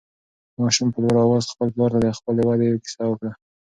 [0.59, 3.31] ماشوم په لوړ اواز خپل پلار ته د خپلې ودې قصه کوله.